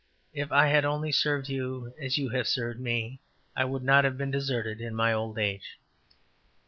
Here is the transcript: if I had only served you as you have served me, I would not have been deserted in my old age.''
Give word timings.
if 0.33 0.51
I 0.51 0.65
had 0.69 0.83
only 0.83 1.11
served 1.11 1.47
you 1.47 1.93
as 2.01 2.17
you 2.17 2.29
have 2.29 2.47
served 2.47 2.79
me, 2.79 3.19
I 3.55 3.65
would 3.65 3.83
not 3.83 4.03
have 4.03 4.17
been 4.17 4.31
deserted 4.31 4.81
in 4.81 4.95
my 4.95 5.13
old 5.13 5.37
age.'' 5.37 5.77